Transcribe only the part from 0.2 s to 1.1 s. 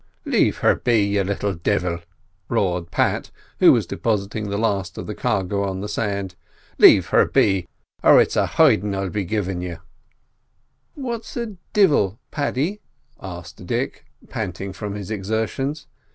"Lave her be,